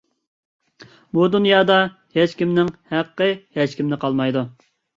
[1.17, 1.77] بۇ دۇنيادا
[2.19, 4.47] ھېچكىمنىڭ ھەققى ھېچكىشىدە قالمايدۇ.